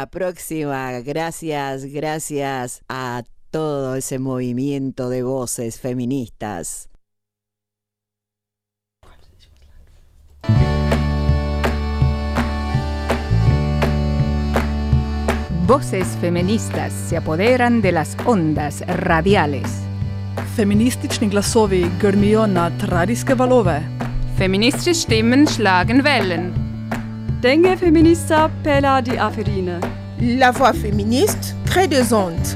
[0.00, 6.88] La próxima, gracias, gracias a todo ese movimiento de voces feministas.
[15.66, 19.68] Voces feministas se apoderan de las ondas radiales.
[20.56, 23.82] Feministični glasovi grmijo nad radijske valove.
[24.38, 26.69] Feministische Stimmen schlagen Wellen.
[27.42, 29.80] Dengue feminista pela di aferine.
[30.20, 31.54] La voix féministe
[31.88, 32.54] des ondes.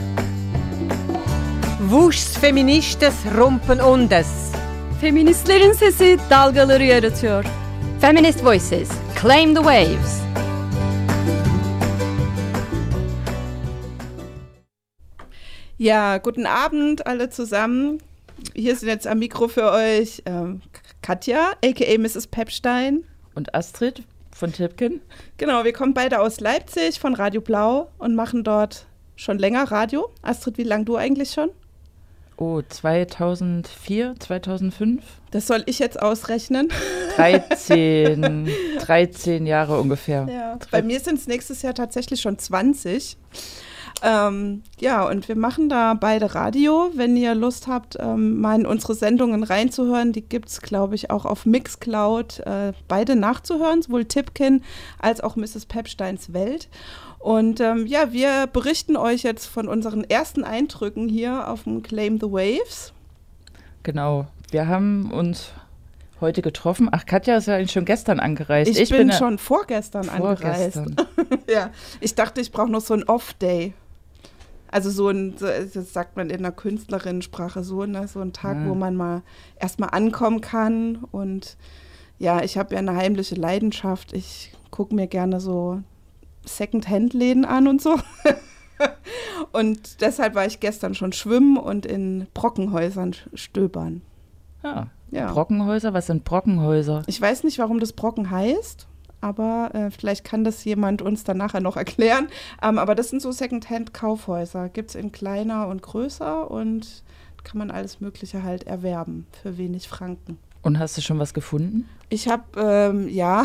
[1.81, 4.53] Vuş feministes rompen ondas.
[5.01, 7.45] Feministlerin sesi dalgaları yaratıyor.
[8.01, 8.91] Feminist Voices,
[9.23, 10.21] claim the waves.
[15.79, 18.01] Ja, guten Abend alle zusammen.
[18.55, 20.61] Hier sind jetzt am Mikro für euch ähm,
[21.01, 22.27] Katja, aka Mrs.
[22.27, 23.05] Pepstein.
[23.35, 25.01] Und Astrid von Tipkin.
[25.39, 30.11] Genau, wir kommen beide aus Leipzig von Radio Blau und machen dort schon länger Radio.
[30.23, 31.51] Astrid, wie lange du eigentlich schon?
[32.37, 35.05] Oh, 2004, 2005?
[35.31, 36.69] Das soll ich jetzt ausrechnen.
[37.15, 38.49] 13,
[38.81, 40.27] 13 Jahre ungefähr.
[40.29, 43.17] Ja, bei mir sind es nächstes Jahr tatsächlich schon 20.
[44.03, 46.91] Ähm, ja, und wir machen da beide Radio.
[46.95, 51.11] Wenn ihr Lust habt, ähm, mal in unsere Sendungen reinzuhören, die gibt es, glaube ich,
[51.11, 54.63] auch auf Mixcloud, äh, beide nachzuhören, sowohl Tipkin
[54.99, 55.67] als auch Mrs.
[55.67, 56.69] Pepsteins Welt.
[57.19, 62.19] Und ähm, ja, wir berichten euch jetzt von unseren ersten Eindrücken hier auf dem Claim
[62.21, 62.93] the Waves.
[63.83, 65.53] Genau, wir haben uns
[66.21, 66.89] heute getroffen.
[66.93, 68.71] Ach, Katja ist ja eigentlich schon gestern angereist.
[68.71, 70.97] Ich, ich bin, bin schon vorgestern, vorgestern.
[70.99, 71.49] angereist.
[71.51, 73.73] ja, ich dachte, ich brauche noch so ein Off-Day.
[74.75, 78.09] Also so ein, das sagt man in der Künstlerinnensprache so, ne?
[78.09, 78.69] so ein Tag, ja.
[78.69, 79.23] wo man mal
[79.57, 81.05] erstmal ankommen kann.
[81.13, 81.57] Und
[82.19, 84.13] ja, ich habe ja eine heimliche Leidenschaft.
[84.13, 85.81] Ich gucke mir gerne so
[86.45, 88.01] Second-Hand-Läden an und so.
[89.53, 94.03] und deshalb war ich gestern schon schwimmen und in Brockenhäusern stöbern.
[94.65, 94.89] Ja.
[95.13, 95.31] ja.
[95.31, 95.95] Brockenhäuser?
[95.95, 97.05] Was sind Brockenhäuser?
[97.07, 98.89] Ich weiß nicht, warum das Brocken heißt
[99.25, 102.29] aber äh, vielleicht kann das jemand uns dann nachher noch erklären.
[102.63, 104.69] Ähm, aber das sind so Secondhand-Kaufhäuser.
[104.69, 107.03] Gibt es in kleiner und größer und
[107.43, 110.39] kann man alles Mögliche halt erwerben für wenig Franken.
[110.63, 111.89] Und hast du schon was gefunden?
[112.09, 113.45] Ich habe, ähm, ja,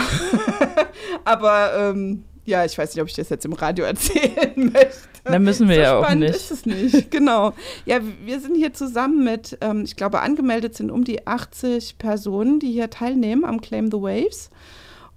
[1.25, 5.09] aber ähm, ja, ich weiß nicht, ob ich das jetzt im Radio erzählen möchte.
[5.25, 6.35] Dann müssen wir so ja auch nicht.
[6.35, 7.53] ist es nicht, genau.
[7.85, 12.59] Ja, wir sind hier zusammen mit, ähm, ich glaube, angemeldet sind um die 80 Personen,
[12.59, 14.50] die hier teilnehmen am Claim the Waves.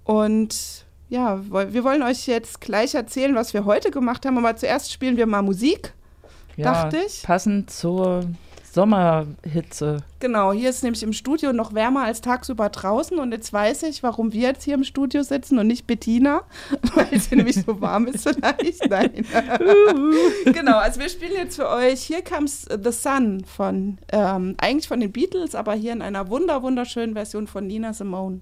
[0.03, 4.37] Und ja, wir wollen euch jetzt gleich erzählen, was wir heute gemacht haben.
[4.37, 5.93] Aber zuerst spielen wir mal Musik,
[6.55, 7.23] ja, dachte ich.
[7.23, 8.25] Passend zur
[8.73, 9.97] Sommerhitze.
[10.19, 14.01] Genau, hier ist nämlich im Studio noch wärmer als tagsüber draußen und jetzt weiß ich,
[14.01, 16.41] warum wir jetzt hier im Studio sitzen und nicht Bettina,
[16.95, 18.89] weil es hier nämlich so warm ist vielleicht.
[18.89, 19.25] Nein.
[20.45, 24.99] genau, also wir spielen jetzt für euch Here Comes the Sun von, ähm, eigentlich von
[24.99, 28.41] den Beatles, aber hier in einer wunder wunderschönen Version von Nina Simone.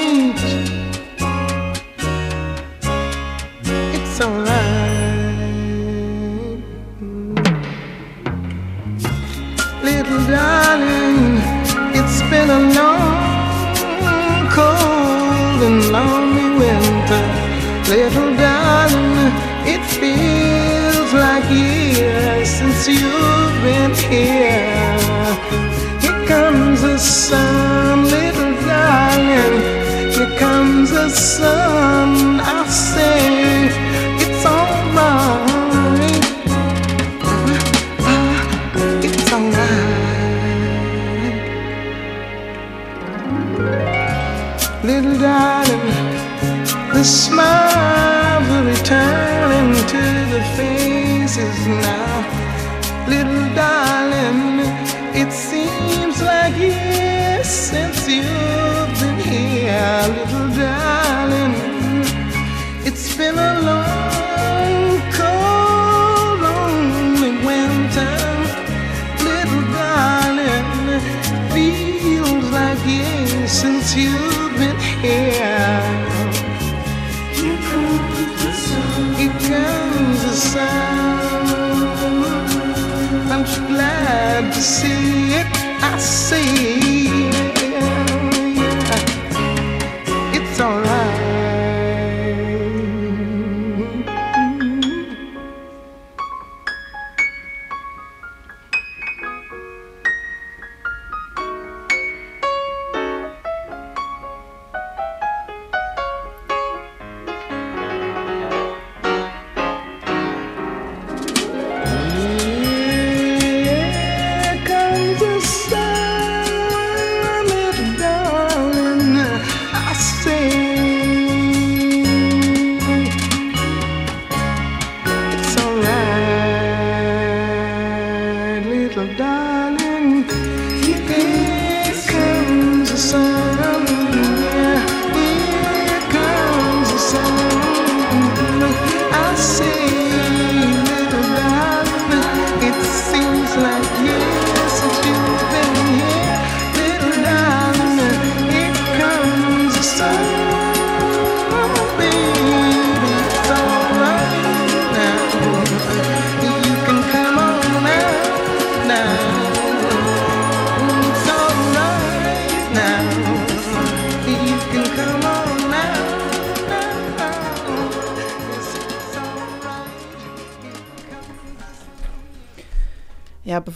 [24.11, 24.60] Here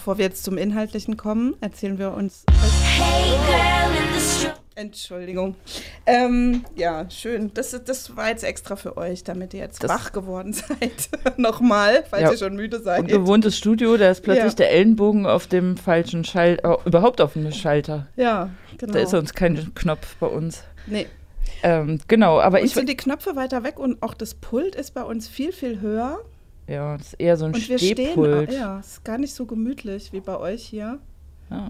[0.06, 2.44] bevor wir jetzt zum Inhaltlichen kommen, erzählen wir uns.
[4.76, 5.56] Entschuldigung.
[6.06, 7.50] Ähm, ja, schön.
[7.56, 11.10] Das, das war jetzt extra für euch, damit ihr jetzt Das- wach geworden seid.
[11.38, 12.32] Nochmal, falls Ja.
[12.34, 13.00] ihr schon müde seid.
[13.02, 14.56] Ungewohntes Studio, da ist plötzlich Ja.
[14.58, 18.06] der Ellenbogen auf dem falschen Schalter, überhaupt auf dem Schalter.
[18.16, 18.94] Ja, genau.
[18.94, 20.62] Da ist sonst kein Knopf bei uns.
[20.86, 21.08] Nee.
[21.64, 24.94] Ähm, genau, aber Und ich sind die Knöpfe weiter weg und auch das Pult ist
[24.94, 26.20] bei uns viel, viel höher.
[26.68, 28.50] Ja, das ist eher so ein Und wir Stehpult.
[28.50, 31.00] stehen, ja, ist gar nicht so gemütlich wie bei euch hier.
[31.50, 31.70] Ja.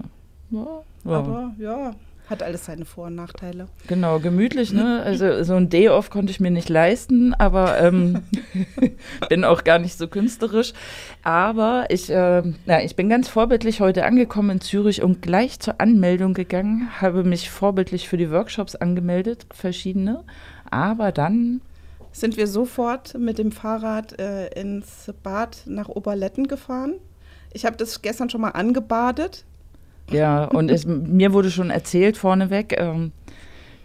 [0.51, 0.81] Ja.
[1.03, 1.91] Aber ja,
[2.29, 3.67] hat alles seine Vor- und Nachteile.
[3.87, 5.01] Genau, gemütlich, ne?
[5.03, 8.23] Also so ein Day-Off konnte ich mir nicht leisten, aber ähm,
[9.29, 10.73] bin auch gar nicht so künstlerisch.
[11.23, 15.79] Aber ich, ähm, na, ich bin ganz vorbildlich heute angekommen in Zürich und gleich zur
[15.79, 20.23] Anmeldung gegangen, habe mich vorbildlich für die Workshops angemeldet, verschiedene.
[20.71, 21.61] Aber dann,
[22.15, 26.93] Sind wir sofort mit dem Fahrrad äh, ins Bad nach Oberletten gefahren.
[27.51, 29.43] Ich habe das gestern schon mal angebadet.
[30.09, 33.11] ja, und es, mir wurde schon erzählt vorneweg, ähm,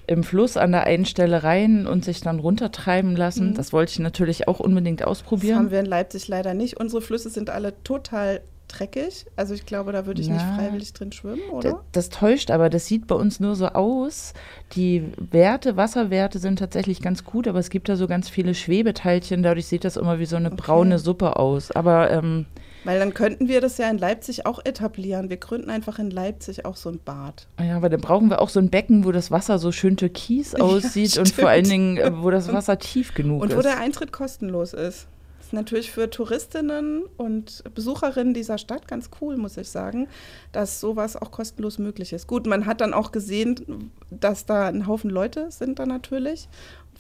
[0.07, 3.51] im Fluss an der einen Stelle rein und sich dann runtertreiben lassen.
[3.51, 3.55] Mhm.
[3.55, 5.57] Das wollte ich natürlich auch unbedingt Das ausprobieren.
[5.59, 6.79] haben wir in Leipzig leider nicht.
[6.79, 9.27] Unsere Flüsse sind alle total dreckig.
[9.37, 11.83] Also ich glaube, da würde ich nicht Na, freiwillig drin schwimmen, oder?
[11.93, 14.33] Das täuscht, aber das sieht bei uns nur so aus.
[14.73, 19.43] Die Werte, Wasserwerte sind tatsächlich ganz gut, aber es gibt da so ganz viele Schwebeteilchen.
[19.43, 21.71] Dadurch sieht das immer wie so eine braune Suppe aus.
[21.73, 22.47] Aber ähm,
[22.85, 25.29] Weil dann könnten wir das ja in Leipzig auch etablieren.
[25.31, 27.47] Wir gründen einfach in Leipzig auch so ein Bad.
[27.61, 30.55] ja, aber dann brauchen wir auch so ein Becken, wo das Wasser so schön türkis
[30.61, 33.65] aussieht und vor allen Dingen, äh, wo das Wasser tief genug Und wo ist.
[33.67, 35.07] der Eintritt kostenlos ist.
[35.51, 40.07] Ist natürlich für Touristinnen und Besucherinnen dieser Stadt ganz cool, muss ich sagen,
[40.53, 42.29] dass sowas auch kostenlos möglich ist.
[42.29, 46.49] Gut, man hat dann auch gesehen, dass da ein Haufen Leute sind da natürlich.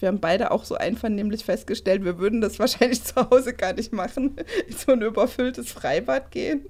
[0.00, 3.92] Wir haben beide auch so einvernehmlich festgestellt, wir würden das wahrscheinlich zu Hause gar nicht
[3.92, 4.34] machen,
[4.66, 6.66] in so ein überfülltes Freibad gehen,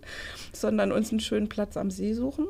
[0.52, 2.46] sondern uns einen schönen Platz am See suchen.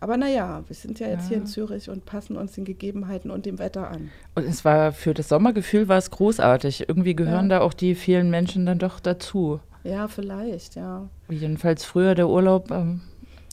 [0.00, 3.46] Aber naja, wir sind ja jetzt hier in Zürich und passen uns den Gegebenheiten und
[3.46, 4.10] dem Wetter an.
[4.34, 6.88] Und es war für das Sommergefühl war es großartig.
[6.88, 7.58] Irgendwie gehören Ja.
[7.58, 9.60] da auch die vielen Menschen dann doch dazu.
[9.84, 11.08] Ja, vielleicht, ja.
[11.28, 12.70] Jedenfalls früher der Urlaub.
[12.70, 13.00] Ähm,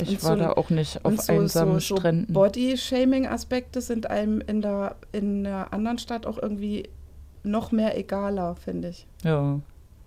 [0.01, 2.33] ich Und war so- da auch nicht auf einsamen so, so Stränden.
[2.33, 6.89] Body-Shaming-Aspekte sind einem in der, in der anderen Stadt auch irgendwie
[7.43, 9.05] noch mehr egaler, finde ich.
[9.23, 9.59] Ja.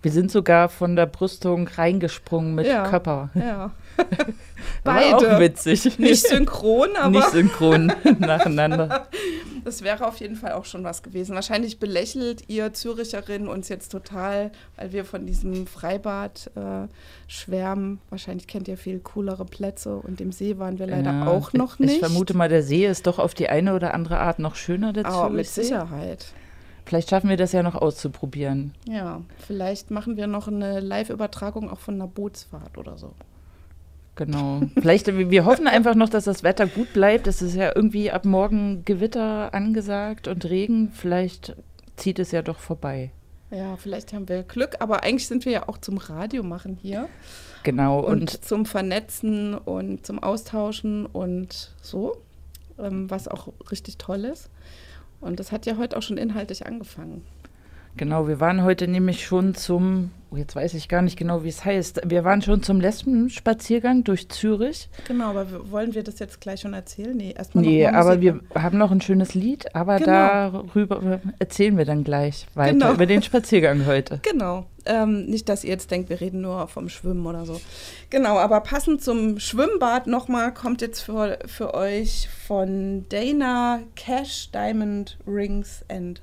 [0.07, 3.29] Wir sind sogar von der Brüstung reingesprungen mit Ja, Körper.
[3.35, 3.71] Ja.
[4.85, 5.15] War Beide.
[5.35, 5.99] auch witzig.
[5.99, 9.07] Nicht synchron, aber Nicht synchron nacheinander.
[9.65, 11.35] das wäre auf jeden Fall auch schon was gewesen.
[11.35, 16.87] Wahrscheinlich belächelt ihr Züricherin uns jetzt total, weil wir von diesem Freibad äh,
[17.27, 17.99] schwärmen.
[18.09, 21.79] Wahrscheinlich kennt ihr viel coolere Plätze und im See waren wir leider Ja, auch noch
[21.79, 21.95] nicht.
[21.95, 24.93] Ich vermute mal, der See ist doch auf die eine oder andere Art noch schöner
[24.93, 25.09] dazu.
[25.09, 26.27] Aber mit Sicherheit.
[26.87, 28.73] Vielleicht schaffen wir das ja noch auszuprobieren.
[28.87, 33.11] Ja, vielleicht machen wir noch eine Live-Übertragung auch von einer Bootsfahrt oder so.
[34.15, 34.61] Genau.
[34.79, 37.27] Vielleicht, wir hoffen einfach noch, dass das Wetter gut bleibt.
[37.27, 40.91] Es ist ja irgendwie ab morgen Gewitter angesagt und Regen.
[40.93, 41.55] Vielleicht
[41.97, 43.11] zieht es ja doch vorbei.
[43.51, 47.07] Ja, vielleicht haben wir Glück, aber eigentlich sind wir ja auch zum Radio machen hier
[47.63, 47.99] Genau.
[47.99, 52.17] und, Und, zum Vernetzen und zum Austauschen und so,
[52.79, 54.49] ähm, was auch richtig toll ist.
[55.19, 57.23] Und das hat ja heute auch schon inhaltlich angefangen.
[57.95, 61.63] genau, wir waren heute nämlich schon zum jetzt weiß ich gar nicht genau, wie es
[61.63, 62.01] heißt.
[62.05, 64.89] Wir waren schon zum Lesbenspaziergang durch Zürich.
[65.07, 67.15] Genau, aber wollen wir das jetzt gleich schon erzählen?
[67.15, 70.65] Nee, erstmal Nee, aber wir haben noch ein schönes Lied, aber genau.
[70.65, 72.93] darüber erzählen wir dann gleich weiter genau.
[72.93, 74.21] über den Spaziergang heute.
[74.29, 74.65] Genau.
[74.85, 77.59] Ähm, nicht, dass ihr jetzt denkt, wir reden nur vom Schwimmen oder so.
[78.09, 85.17] Genau, aber passend zum Schwimmbad nochmal kommt jetzt für, für euch von Dana Cash Diamond
[85.25, 86.21] Rings and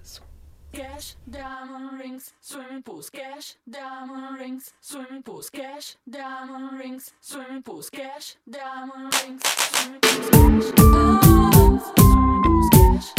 [0.74, 3.08] Cash, diamond rings, swimming pools.
[3.08, 5.48] Cash, diamond rings, swimming pools.
[5.48, 7.88] Cash, diamond rings, swimming pools.
[7.90, 10.72] Cash, diamond rings, swimming pools.
[10.72, 13.12] Cash, swimming pools.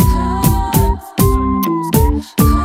[2.36, 2.65] Cash,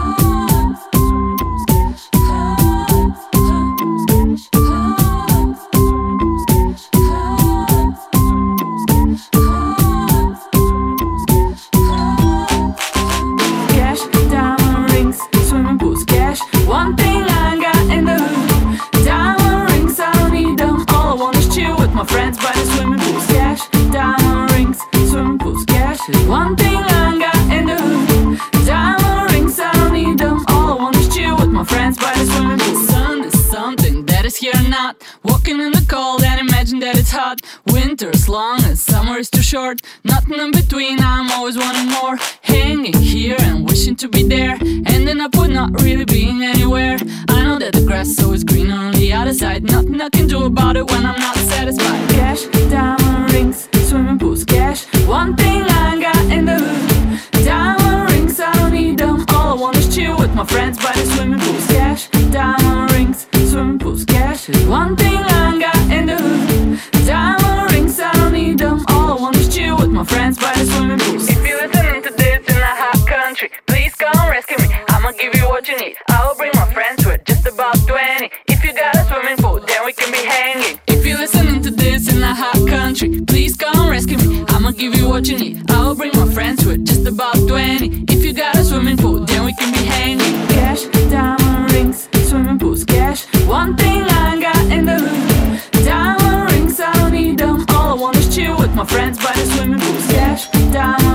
[26.30, 28.64] one thing I gotta do.
[28.64, 30.78] Diamond rings, I need them all.
[30.78, 32.86] I wanna chill with my friends by the swimming pool.
[32.86, 35.02] Sun is something that is here not.
[35.24, 37.40] Walking in the cold and imagine that it's hot.
[37.66, 39.80] Winter's long and summer is too short.
[40.04, 42.16] Nothing in between, I'm always wanting more.
[42.42, 44.56] Hanging here and wishing to be there.
[44.86, 46.96] Ending up with not really being anywhere.
[47.28, 49.64] I know that the grass is always greener on the other side.
[49.64, 52.08] Nothing I can do about it when I'm not satisfied.
[52.10, 54.84] Cash, diamond rings swimming pools, cash.
[55.04, 57.44] One thing I got in the hood.
[57.44, 59.26] Diamond rings, I don't need them.
[59.34, 61.66] All I want is chill with my friends by the swimming pools.
[61.66, 64.48] Cash, diamond rings, swimming pools, cash.
[64.68, 67.04] One thing I got in the hood.
[67.04, 70.52] Diamond rings, I don't need them All I want is chill with my friends by
[70.54, 71.28] the swimming pools.
[71.28, 74.68] If you're listening to this in a hot country, please come rescue me.
[74.90, 75.96] I'ma give you what you need.
[76.08, 78.30] I will bring my friends, we're just about 20.
[82.34, 84.44] Hot country, please come rescue me.
[84.48, 85.70] I'ma give you what you need.
[85.70, 88.04] I will bring my friends, we're just about 20.
[88.08, 90.46] If you got a swimming pool, then we can be hanging.
[90.48, 93.24] Cash, diamond rings, swimming pools, cash.
[93.46, 95.84] One thing I got in the hood.
[95.84, 97.64] Diamond rings, I don't need them.
[97.70, 100.06] All I want is chill with my friends by the swimming pools.
[100.08, 101.09] Cash, diamond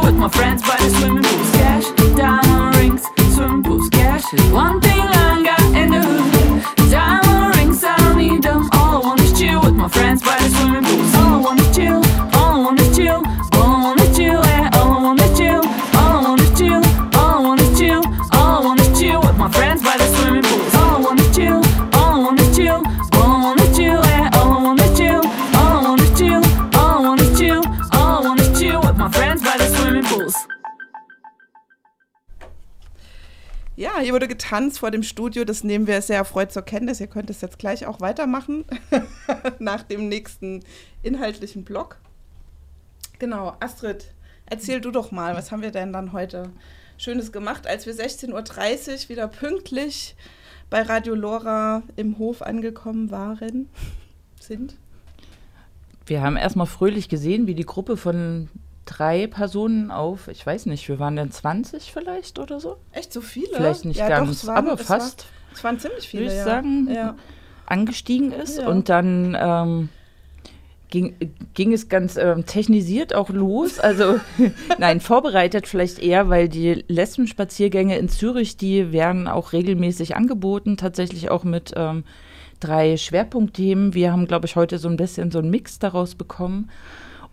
[0.00, 1.73] with my friends by the swimming pool.
[34.38, 37.00] Tanz vor dem Studio, das nehmen wir sehr erfreut zur Kenntnis.
[37.00, 38.64] Ihr könnt es jetzt gleich auch weitermachen
[39.58, 40.64] nach dem nächsten
[41.02, 41.98] inhaltlichen Block.
[43.18, 44.12] Genau, Astrid,
[44.46, 46.50] erzähl du doch mal, was haben wir denn dann heute
[46.96, 50.16] Schönes gemacht, als wir 16.30 Uhr wieder pünktlich
[50.70, 53.68] bei Radio Lora im Hof angekommen waren,
[54.40, 54.76] sind?
[56.06, 58.48] Wir haben erstmal fröhlich gesehen, wie die Gruppe von
[58.84, 62.76] drei Personen auf, ich weiß nicht, wir waren dann 20 vielleicht oder so.
[62.92, 63.48] Echt so viele?
[63.54, 65.20] Vielleicht nicht ja, ganz, doch, waren, aber fast.
[65.20, 66.44] Es, war, es, waren ziemlich viele, würde ich ja.
[66.44, 67.16] sagen, ja.
[67.66, 68.58] angestiegen ist.
[68.58, 69.88] Und dann ähm,
[70.90, 71.16] ging,
[71.54, 73.78] ging es ganz ähm, technisiert auch los.
[73.80, 74.20] Also,
[74.78, 81.30] nein, vorbereitet vielleicht eher, weil die Lesbenspaziergänge in Zürich, die werden auch regelmäßig angeboten, tatsächlich
[81.30, 82.04] auch mit ähm,
[82.60, 83.94] drei Schwerpunktthemen.
[83.94, 86.70] Wir haben, glaube ich, heute so ein bisschen so einen Mix daraus bekommen.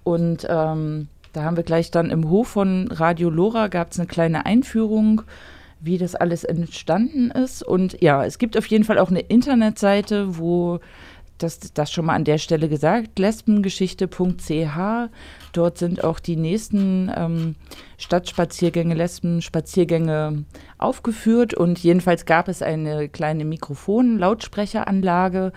[0.03, 4.07] Und ähm, da haben wir gleich dann im Hof von Radio Lora gab es eine
[4.07, 5.21] kleine Einführung,
[5.79, 7.63] wie das alles entstanden ist.
[7.63, 10.79] Und ja, es gibt auf jeden Fall auch eine Internetseite, wo
[11.37, 15.09] das, das schon mal an der Stelle gesagt, lesbengeschichte.ch.
[15.53, 17.55] Dort sind auch die nächsten ähm,
[17.97, 20.43] Stadtspaziergänge, Lesbenspaziergänge
[20.77, 21.53] aufgeführt.
[21.53, 25.51] Und jedenfalls gab es eine kleine Mikrofon-Lautsprecheranlage,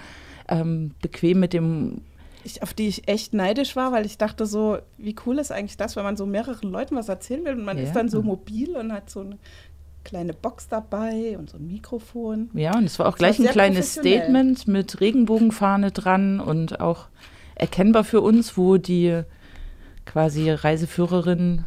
[0.49, 2.00] ähm, bequem mit dem
[2.45, 5.77] ich, auf die ich echt neidisch war, weil ich dachte so, wie cool ist eigentlich
[5.77, 7.85] das, wenn man so mehreren Leuten was erzählen will und man ja.
[7.85, 9.39] ist dann so mobil und hat so eine
[10.05, 12.51] kleine Box dabei und so ein Mikrofon.
[12.53, 16.81] Ja, und es war auch das gleich war ein kleines Statement mit Regenbogenfahne dran und
[16.81, 17.07] auch
[17.55, 19.23] erkennbar für uns, wo die
[20.05, 21.65] quasi Reiseführerin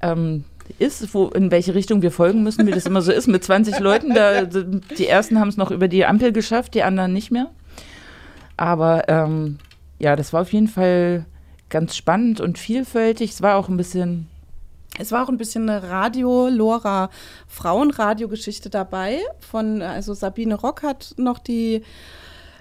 [0.00, 0.44] ähm,
[0.78, 3.78] ist, wo, in welche Richtung wir folgen müssen, wie das immer so ist mit 20
[3.78, 4.14] Leuten.
[4.14, 7.50] Da, die ersten haben es noch über die Ampel geschafft, die anderen nicht mehr.
[8.56, 9.58] Aber ähm,
[9.98, 11.26] ja, das war auf jeden Fall
[11.68, 13.30] ganz spannend und vielfältig.
[13.30, 14.28] Es war auch ein bisschen.
[14.98, 17.10] Es war auch ein bisschen eine Radio-Lora
[17.48, 19.18] Frauenradiogeschichte dabei.
[19.40, 21.82] Von, also Sabine Rock hat noch die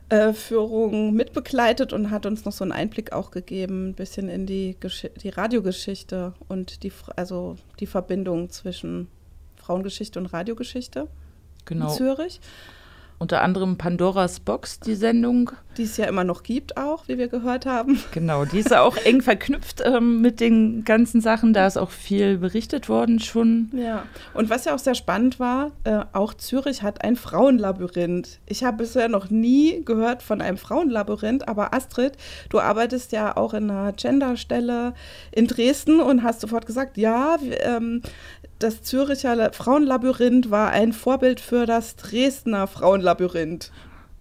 [0.10, 4.46] äh, Führung mitbegleitet und hat uns noch so einen Einblick auch gegeben, ein bisschen in
[4.46, 9.08] die, Gesch die Radiogeschichte und die, also die Verbindung zwischen
[9.56, 11.08] Frauengeschichte und Radiogeschichte
[11.66, 11.90] genau.
[11.90, 12.40] in Zürich.
[13.18, 15.52] Unter anderem Pandoras Box, die Sendung.
[15.78, 18.00] Die es ja immer noch gibt, auch, wie wir gehört haben.
[18.12, 21.54] Genau, die ist auch eng verknüpft ähm, mit den ganzen Sachen.
[21.54, 23.70] Da ist auch viel berichtet worden schon.
[23.74, 24.04] Ja,
[24.34, 28.40] und was ja auch sehr spannend war, äh, auch Zürich hat ein Frauenlabyrinth.
[28.46, 32.14] Ich habe bisher noch nie gehört von einem Frauenlabyrinth, aber Astrid,
[32.50, 34.94] du arbeitest ja auch in einer Genderstelle
[35.32, 38.02] in Dresden und hast sofort gesagt, ja, ähm,
[38.60, 43.72] das Züricher Frauenlabyrinth war ein Vorbild für das Dresdner Frauenlabyrinth.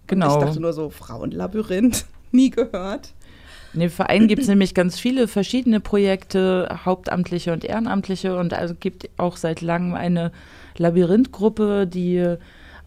[0.07, 0.33] Genau.
[0.33, 3.13] Und ich dachte nur so, Frauenlabyrinth, nie gehört.
[3.73, 8.37] In dem Verein gibt es nämlich ganz viele verschiedene Projekte, hauptamtliche und ehrenamtliche.
[8.37, 10.31] Und also gibt auch seit langem eine
[10.77, 12.35] Labyrinthgruppe, die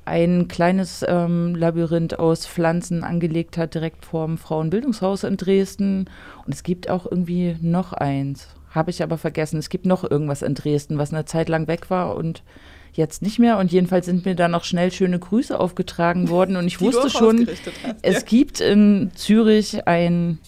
[0.05, 6.09] ein kleines ähm, Labyrinth aus Pflanzen angelegt hat, direkt vorm Frauenbildungshaus in Dresden.
[6.47, 8.49] Und es gibt auch irgendwie noch eins.
[8.79, 9.59] Habe ich aber vergessen.
[9.59, 12.45] Es gibt noch irgendwas in Dresden, was eine Zeit lang weg war und
[12.93, 13.59] jetzt nicht mehr.
[13.59, 16.57] Und jedenfalls sind mir da noch schnell schöne Grüße aufgetragen worden.
[16.57, 18.21] Und ich wusste schon, hast, es ja.
[18.21, 20.39] gibt in Zürich ein,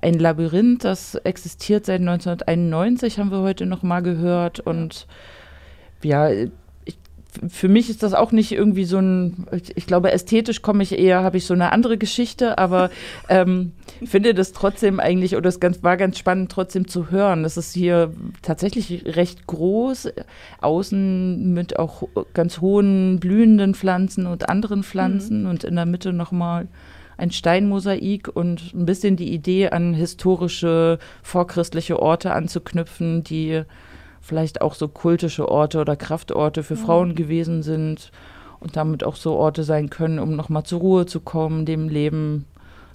[0.00, 4.58] ein Labyrinth, das existiert seit 1991, haben wir heute noch mal gehört.
[4.58, 5.06] Und
[6.02, 6.28] ja,
[7.48, 11.22] für mich ist das auch nicht irgendwie so ein, ich glaube, ästhetisch komme ich eher,
[11.22, 12.90] habe ich so eine andere Geschichte, aber
[13.28, 13.72] ähm,
[14.04, 17.42] finde das trotzdem eigentlich, oder es ganz, war ganz spannend trotzdem zu hören.
[17.42, 20.12] Das ist hier tatsächlich recht groß,
[20.60, 25.50] außen mit auch ganz hohen blühenden Pflanzen und anderen Pflanzen mhm.
[25.50, 26.68] und in der Mitte nochmal
[27.16, 33.62] ein Steinmosaik und ein bisschen die Idee an historische vorchristliche Orte anzuknüpfen, die
[34.22, 36.80] vielleicht auch so kultische Orte oder Kraftorte für ja.
[36.80, 38.10] Frauen gewesen sind
[38.60, 42.46] und damit auch so Orte sein können, um nochmal zur Ruhe zu kommen, dem Leben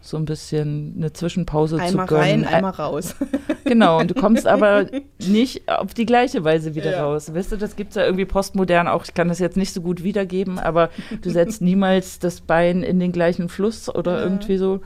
[0.01, 2.45] so ein bisschen eine Zwischenpause einmal zu gönnen.
[2.45, 3.15] Einmal rein, einmal raus.
[3.65, 4.85] Genau, und du kommst aber
[5.19, 7.03] nicht auf die gleiche Weise wieder ja.
[7.03, 7.33] raus.
[7.33, 9.03] Weißt du, das gibt es ja irgendwie postmodern auch.
[9.03, 10.89] Ich kann das jetzt nicht so gut wiedergeben, aber
[11.21, 14.23] du setzt niemals das Bein in den gleichen Fluss oder ja.
[14.23, 14.79] irgendwie so.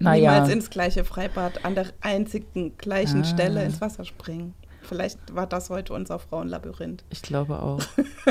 [0.00, 0.32] Naja.
[0.32, 3.24] Niemals ins gleiche Freibad an der einzigen gleichen ah.
[3.24, 4.54] Stelle ins Wasser springen.
[4.92, 7.02] Vielleicht war das heute unser Frauenlabyrinth.
[7.08, 7.80] Ich glaube auch.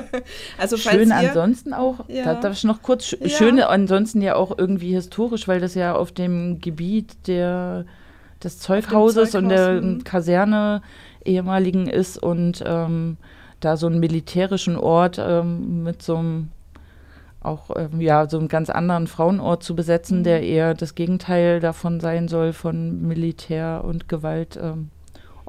[0.59, 2.23] also schön ihr, ansonsten auch, ja.
[2.23, 3.29] da darf ich noch kurz, ja.
[3.29, 7.85] schön ansonsten ja auch irgendwie historisch, weil das ja auf dem Gebiet der,
[8.43, 10.03] des Zeughauses und der hm.
[10.03, 10.83] Kaserne
[11.25, 13.17] ehemaligen ist und ähm,
[13.59, 16.49] da so einen militärischen Ort ähm, mit so einem
[17.39, 20.23] auch ähm, ja so einen ganz anderen Frauenort zu besetzen, mhm.
[20.25, 24.59] der eher das Gegenteil davon sein soll von Militär und Gewalt.
[24.61, 24.91] Ähm,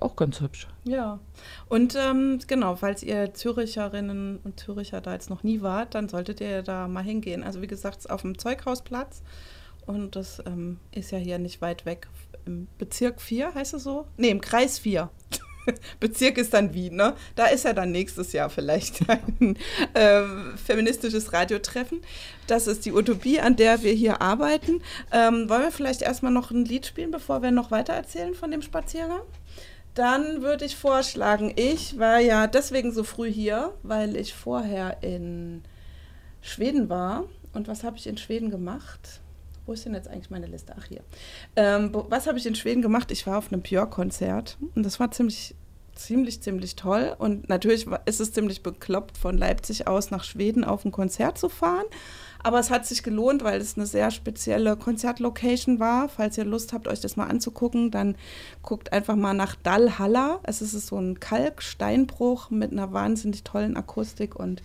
[0.02, 0.68] auch ganz hübsch.
[0.84, 1.20] Ja,
[1.68, 6.40] und ähm, genau, falls ihr Züricherinnen und Züricher da jetzt noch nie wart, dann solltet
[6.40, 7.42] ihr da mal hingehen.
[7.42, 9.22] Also wie gesagt, auf dem Zeughausplatz
[9.86, 12.08] und das ähm, ist ja hier nicht weit weg.
[12.44, 14.06] Im Bezirk 4 heißt es so?
[14.16, 15.10] Ne, im Kreis 4.
[16.00, 17.14] Bezirk ist dann Wien, ne?
[17.36, 19.08] Da ist ja dann nächstes Jahr vielleicht
[19.40, 19.56] ein
[19.94, 20.22] äh,
[20.56, 22.00] feministisches Radiotreffen.
[22.46, 24.82] Das ist die Utopie, an der wir hier arbeiten.
[25.12, 28.50] Ähm, wollen wir vielleicht erstmal noch ein Lied spielen, bevor wir noch weiter erzählen von
[28.50, 29.22] dem Spaziergang?
[29.94, 35.62] Dann würde ich vorschlagen, ich war ja deswegen so früh hier, weil ich vorher in
[36.40, 37.24] Schweden war.
[37.52, 39.20] Und was habe ich in Schweden gemacht?
[39.66, 40.74] Wo ist denn jetzt eigentlich meine Liste?
[40.78, 41.02] Ach, hier.
[41.56, 43.10] Ähm, was habe ich in Schweden gemacht?
[43.10, 45.54] Ich war auf einem Pure-Konzert und das war ziemlich,
[45.94, 47.14] ziemlich, ziemlich toll.
[47.18, 51.48] Und natürlich ist es ziemlich bekloppt, von Leipzig aus nach Schweden auf ein Konzert zu
[51.48, 51.84] fahren.
[52.42, 56.08] Aber es hat sich gelohnt, weil es eine sehr spezielle Konzertlocation war.
[56.08, 58.16] Falls ihr Lust habt, euch das mal anzugucken, dann
[58.62, 60.40] guckt einfach mal nach Dallhalla.
[60.42, 64.62] Es ist so ein Kalksteinbruch mit einer wahnsinnig tollen Akustik und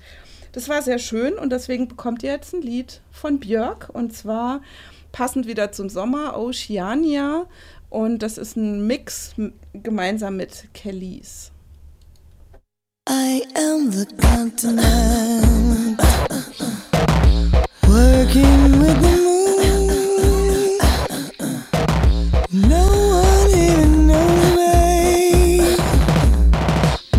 [0.53, 4.61] das war sehr schön und deswegen bekommt ihr jetzt ein Lied von Björk und zwar
[5.11, 7.45] passend wieder zum Sommer, Oceania.
[7.89, 9.33] Und das ist ein Mix
[9.73, 11.51] gemeinsam mit Kellys.
[13.09, 15.97] I am the continent,
[18.35, 20.77] with the moon.
[22.69, 22.85] No
[23.23, 25.77] one even knows me,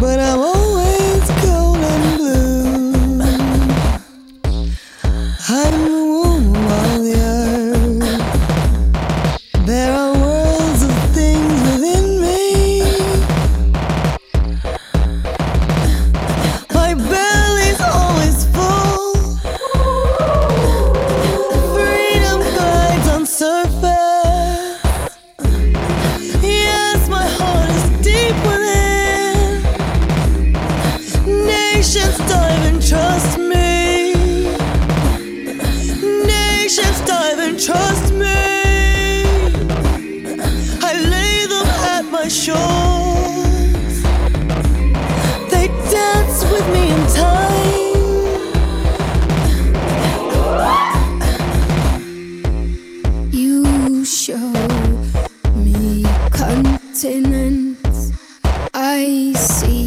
[0.00, 3.20] but I'm always cold and blue.
[5.48, 5.77] I'm
[58.90, 59.77] I see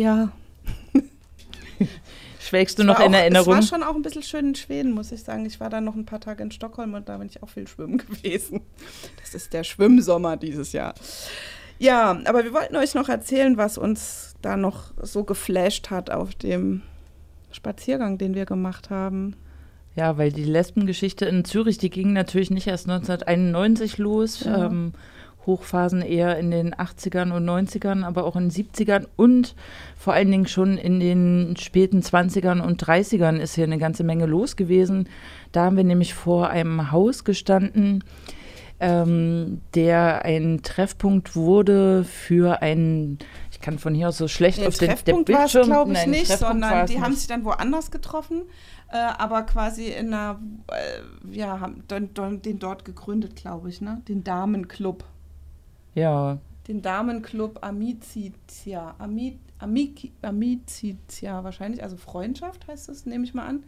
[0.00, 0.32] ja.
[2.40, 3.58] Schwelgst du noch war in auch, Erinnerung?
[3.58, 5.46] Es war schon auch ein bisschen schön in Schweden, muss ich sagen.
[5.46, 7.68] Ich war da noch ein paar Tage in Stockholm und da bin ich auch viel
[7.68, 8.62] schwimmen gewesen.
[9.20, 10.94] Das ist der Schwimmsommer dieses Jahr.
[11.78, 16.34] Ja, aber wir wollten euch noch erzählen, was uns da noch so geflasht hat auf
[16.34, 16.82] dem
[17.52, 19.36] Spaziergang, den wir gemacht haben.
[19.96, 24.44] Ja, weil die Lesbengeschichte in Zürich, die ging natürlich nicht erst 1991 los.
[24.44, 24.66] Ja.
[24.66, 24.92] Ähm,
[25.46, 29.54] Hochphasen eher in den 80ern und 90ern, aber auch in den 70ern und
[29.96, 34.26] vor allen Dingen schon in den späten 20ern und 30ern ist hier eine ganze Menge
[34.26, 35.08] los gewesen.
[35.52, 38.04] Da haben wir nämlich vor einem Haus gestanden,
[38.80, 43.18] ähm, der ein Treffpunkt wurde für einen,
[43.50, 45.72] ich kann von hier aus so schlecht Den auf den der Treffpunkt war es, Bildschirm,
[45.72, 47.20] glaube ich, nein, nicht, sondern die haben nicht.
[47.20, 48.42] sich dann woanders getroffen,
[48.90, 54.00] äh, aber quasi in einer, äh, ja, haben don, den dort gegründet, glaube ich, ne?
[54.08, 55.04] Den Damenclub.
[55.94, 58.94] Ja, Den Damenclub Amicitia.
[58.98, 63.64] Ami, Amiki, Amicitia wahrscheinlich, also Freundschaft heißt es, nehme ich mal an.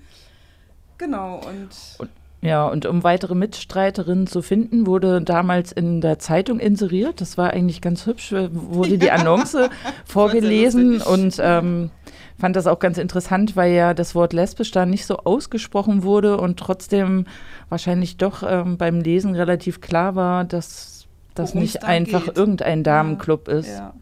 [0.99, 2.09] Genau, und
[2.43, 7.21] Ja, und um weitere Mitstreiterinnen zu finden, wurde damals in der Zeitung inseriert.
[7.21, 9.69] Das war eigentlich ganz hübsch, äh, wurde die Annonce
[10.05, 11.91] vorgelesen und ähm,
[12.39, 16.37] fand das auch ganz interessant, weil ja das Wort lesbisch da nicht so ausgesprochen wurde
[16.37, 17.27] und trotzdem
[17.69, 20.92] wahrscheinlich doch ähm, beim Lesen relativ klar war, dass
[21.35, 22.37] das Worum's nicht einfach geht.
[22.37, 23.69] irgendein Damenclub ist.
[23.69, 23.95] ja.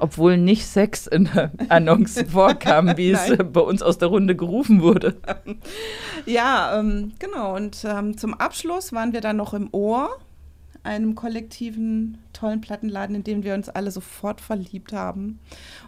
[0.00, 4.80] Obwohl nicht Sex in der Annonce vorkam, wie es bei uns aus der Runde gerufen
[4.82, 5.16] wurde.
[6.26, 7.56] Ja, ähm, genau.
[7.56, 10.10] Und ähm, zum Abschluss waren wir dann noch im Ohr,
[10.82, 15.38] einem kollektiven, tollen Plattenladen, in dem wir uns alle sofort verliebt haben.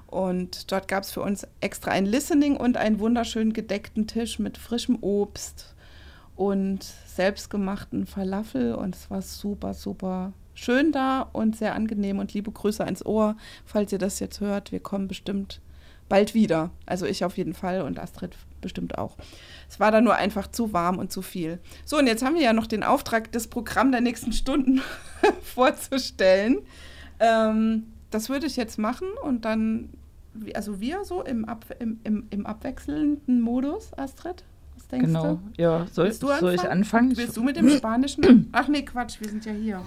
[0.06, 4.56] Und dort gab es für uns extra ein Listening und einen wunderschön gedeckten Tisch mit
[4.56, 5.74] frischem Obst
[6.36, 8.74] und selbstgemachten Falafel.
[8.74, 12.18] Und es war super, super schön da und sehr angenehm.
[12.18, 14.72] Und liebe Grüße ans Ohr, falls ihr das jetzt hört.
[14.72, 15.60] Wir kommen bestimmt
[16.08, 16.70] bald wieder.
[16.84, 19.16] Also ich auf jeden Fall und Astrid bestimmt auch.
[19.70, 21.58] Es war da nur einfach zu warm und zu viel.
[21.86, 24.82] So, und jetzt haben wir ja noch den Auftrag, das Programm der nächsten Stunden
[25.42, 26.58] vorzustellen.
[27.20, 29.90] Ähm, das würde ich jetzt machen und dann,
[30.54, 34.44] also wir so im, Ab, im, im, im abwechselnden Modus, Astrid?
[34.90, 35.40] Denkst genau.
[35.56, 35.62] du?
[35.62, 37.16] Ja, soll, soll ich anfangen?
[37.16, 38.48] Willst du mit dem Spanischen?
[38.52, 39.80] Ach nee, Quatsch, wir sind ja hier.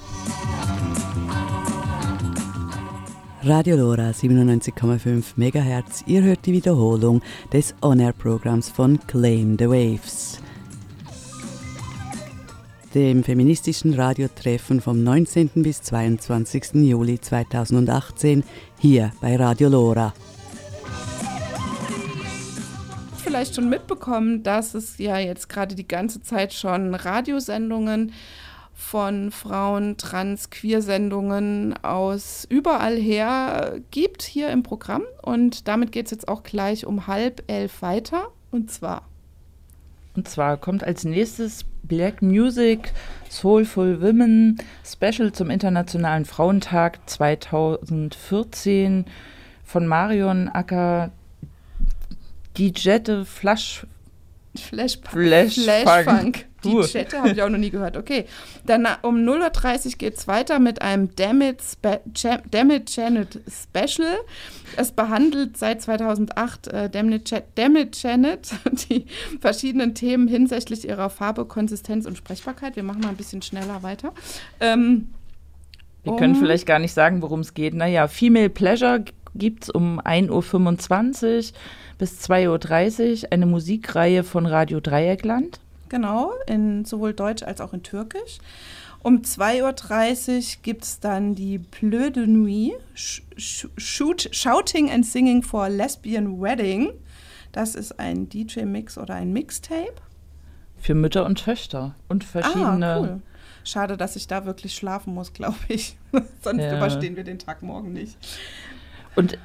[3.44, 6.04] Radio Lora 97,5 MHz.
[6.08, 10.40] Ihr hört die Wiederholung des On-Air-Programms von Claim the Waves.
[12.96, 15.50] Dem feministischen Radiotreffen vom 19.
[15.56, 16.76] bis 22.
[16.76, 18.44] Juli 2018
[18.80, 20.14] hier bei Radio Lora.
[23.24, 28.12] Vielleicht schon mitbekommen, dass es ja jetzt gerade die ganze Zeit schon Radiosendungen
[28.74, 35.04] von Frauen, Trans, Queer-Sendungen aus überall her gibt hier im Programm.
[35.22, 38.28] Und damit geht es jetzt auch gleich um halb elf weiter.
[38.52, 39.08] Und zwar.
[40.16, 42.92] Und zwar kommt als nächstes Black Music
[43.30, 49.06] Soulful Women Special zum Internationalen Frauentag 2014
[49.64, 51.12] von Marion Acker,
[52.58, 53.86] die Jette Flash
[54.56, 56.46] Flash, Flash, Flash Funk.
[56.64, 57.98] Die Chatte habe ich auch noch nie gehört.
[57.98, 58.26] Okay.
[58.66, 61.58] Dann um 0.30 Uhr geht es weiter mit einem Dammit,
[62.50, 64.16] Dammit Janet Special.
[64.78, 68.52] Es behandelt seit 2008 äh, Dammit Janet
[68.90, 69.06] die
[69.42, 72.76] verschiedenen Themen hinsichtlich ihrer Farbe, Konsistenz und Sprechbarkeit.
[72.76, 74.14] Wir machen mal ein bisschen schneller weiter.
[74.60, 75.10] Ähm,
[76.04, 77.74] Wir um können vielleicht gar nicht sagen, worum es geht.
[77.74, 79.04] Naja, Female Pleasure
[79.36, 81.60] gibt es um 1.25 Uhr
[81.98, 85.60] bis 2.30 Uhr eine Musikreihe von Radio Dreieckland.
[85.90, 88.40] Genau, in sowohl Deutsch als auch in Türkisch.
[89.04, 95.68] Um 2.30 Uhr gibt es dann die Bleu de Nuit, Shoot, Shouting and Singing for
[95.68, 96.94] Lesbian Wedding.
[97.52, 99.94] Das ist ein DJ-Mix oder ein Mixtape.
[100.78, 102.88] Für Mütter und Töchter und verschiedene.
[102.88, 103.22] Ah, cool.
[103.66, 105.98] Schade, dass ich da wirklich schlafen muss, glaube ich.
[106.42, 106.78] Sonst ja.
[106.78, 108.18] überstehen wir den Tag morgen nicht.
[109.16, 109.38] Und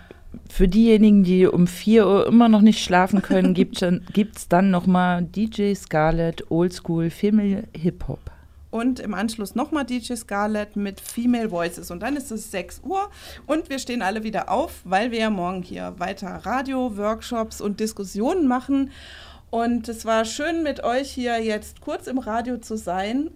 [0.50, 5.22] für diejenigen, die um 4 Uhr immer noch nicht schlafen können, gibt es dann nochmal
[5.22, 8.20] DJ Scarlett Oldschool Female Hip Hop.
[8.70, 11.90] Und im Anschluss nochmal DJ Scarlett mit Female Voices.
[11.90, 13.08] Und dann ist es 6 Uhr
[13.46, 17.80] und wir stehen alle wieder auf, weil wir ja morgen hier weiter Radio, Workshops und
[17.80, 18.90] Diskussionen machen.
[19.50, 23.30] Und es war schön mit euch hier jetzt kurz im Radio zu sein.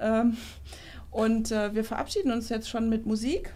[1.11, 3.55] Und äh, wir verabschieden uns jetzt schon mit Musik.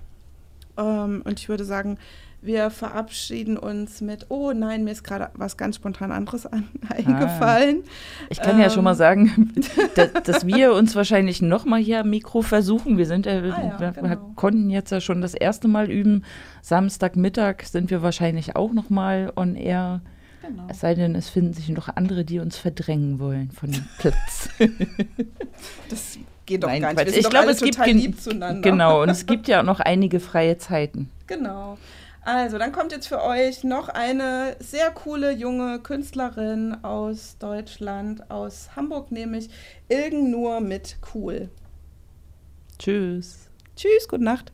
[0.76, 1.98] Und ich würde sagen,
[2.42, 7.82] wir verabschieden uns mit, oh nein, mir ist gerade was ganz spontan anderes an, eingefallen.
[7.84, 8.26] Ah.
[8.30, 8.62] Ich kann ähm.
[8.62, 9.54] ja schon mal sagen,
[9.94, 12.98] dass, dass wir uns wahrscheinlich nochmal hier am Mikro versuchen.
[12.98, 14.32] Wir sind, äh, ah, ja, wir genau.
[14.36, 16.24] konnten jetzt ja schon das erste Mal üben.
[16.62, 20.00] Samstagmittag sind wir wahrscheinlich auch nochmal on air.
[20.46, 20.64] Genau.
[20.68, 24.48] Es sei denn, es finden sich noch andere, die uns verdrängen wollen von dem Platz.
[25.88, 27.06] das geht doch Nein, gar nicht.
[27.06, 28.60] Wir ich glaube, es gibt lieb zueinander.
[28.60, 31.10] Genau, und es gibt ja auch noch einige freie Zeiten.
[31.26, 31.78] Genau.
[32.26, 38.70] Also, dann kommt jetzt für euch noch eine sehr coole junge Künstlerin aus Deutschland, aus
[38.74, 39.48] Hamburg, nämlich
[39.88, 41.50] Ilgen nur mit cool.
[42.80, 43.48] Tschüss.
[43.76, 44.50] Tschüss, gute Nacht.